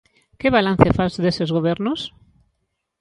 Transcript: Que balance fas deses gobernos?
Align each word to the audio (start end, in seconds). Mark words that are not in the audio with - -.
Que 0.39 0.53
balance 0.55 0.95
fas 0.97 1.13
deses 1.23 1.53
gobernos? 1.57 1.99